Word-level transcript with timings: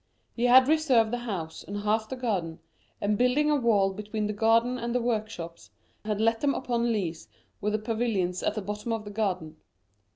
He 0.35 0.45
had 0.45 0.67
reserved 0.67 1.11
the 1.11 1.19
house 1.19 1.63
and 1.63 1.77
half 1.77 2.09
the 2.09 2.15
garden, 2.15 2.57
and 2.99 3.19
building 3.19 3.51
a 3.51 3.55
wall 3.55 3.93
between 3.93 4.25
the 4.25 4.33
garden 4.33 4.79
and 4.79 4.95
the 4.95 4.99
workshops, 4.99 5.69
had 6.05 6.19
let 6.19 6.41
them 6.41 6.55
upon 6.55 6.91
lease 6.91 7.27
with 7.61 7.73
the 7.73 7.77
pavilions 7.77 8.41
at 8.41 8.55
the 8.55 8.63
bottom 8.63 8.93
of 8.93 9.05
the 9.05 9.11
garden. 9.11 9.57